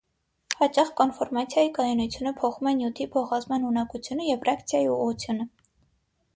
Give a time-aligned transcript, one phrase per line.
[0.61, 5.51] Հաճախ կոնֆորմացիայի կայունությունը փոխում է նյութի փոխազդման ունակությունը և ռեակցիայի ուղղությունը։